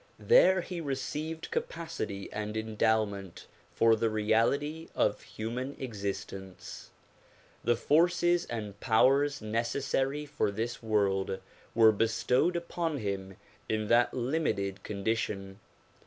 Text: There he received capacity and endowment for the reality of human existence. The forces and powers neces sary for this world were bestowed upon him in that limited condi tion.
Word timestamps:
There 0.17 0.61
he 0.61 0.81
received 0.81 1.51
capacity 1.51 2.27
and 2.33 2.57
endowment 2.57 3.45
for 3.71 3.95
the 3.95 4.09
reality 4.09 4.89
of 4.95 5.21
human 5.21 5.75
existence. 5.79 6.89
The 7.63 7.75
forces 7.75 8.45
and 8.47 8.79
powers 8.79 9.41
neces 9.41 9.83
sary 9.83 10.25
for 10.25 10.49
this 10.49 10.81
world 10.81 11.39
were 11.75 11.91
bestowed 11.91 12.55
upon 12.55 12.97
him 12.97 13.35
in 13.69 13.89
that 13.89 14.11
limited 14.11 14.79
condi 14.83 15.15
tion. 15.17 15.59